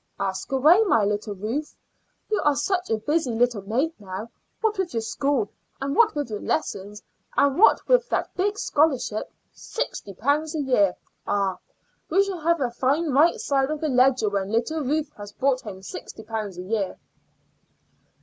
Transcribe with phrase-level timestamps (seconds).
[0.19, 1.75] "Ask away, my little Ruth.
[2.31, 6.31] You are such a busy little maid now, what with your school, and what with
[6.31, 7.03] your lessons,
[7.37, 10.95] and what with that big scholarship sixty pounds a year.
[11.27, 11.59] Ah!
[12.09, 15.61] we shall have a fine right side of the ledger when little Ruth has brought
[15.61, 16.97] home sixty pounds a year."